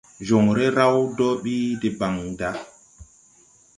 [0.27, 2.49] Joŋre raw dɔɔ bi debaŋ da.